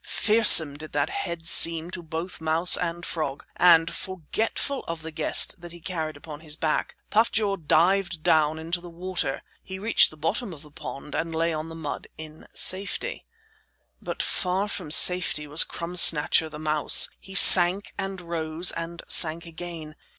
Fearsome 0.03 0.77
did 0.77 0.93
that 0.93 1.11
head 1.11 1.45
seem 1.47 1.91
to 1.91 2.01
both 2.01 2.41
mouse 2.41 2.75
and 2.75 3.05
frog. 3.05 3.45
And 3.55 3.93
forgetful 3.93 4.83
of 4.87 5.03
the 5.03 5.11
guest 5.11 5.61
that 5.61 5.71
he 5.71 5.79
carried 5.79 6.17
upon 6.17 6.39
his 6.39 6.55
back, 6.55 6.95
Puff 7.11 7.31
jaw 7.31 7.55
dived 7.55 8.23
down 8.23 8.57
into 8.57 8.81
the 8.81 8.89
water. 8.89 9.43
He 9.61 9.77
reached 9.77 10.09
the 10.09 10.17
bottom 10.17 10.53
of 10.53 10.63
the 10.63 10.71
pond 10.71 11.13
and 11.13 11.35
lay 11.35 11.53
on 11.53 11.69
the 11.69 11.75
mud 11.75 12.07
in 12.17 12.47
safety. 12.51 13.27
But 14.01 14.23
far 14.23 14.67
from 14.67 14.89
safety 14.89 15.45
was 15.45 15.63
Crumb 15.63 15.95
Snatcher 15.95 16.49
the 16.49 16.57
mouse. 16.57 17.07
He 17.19 17.35
sank 17.35 17.93
and 17.95 18.21
rose, 18.21 18.71
and 18.71 19.03
sank 19.07 19.45
again. 19.45 19.93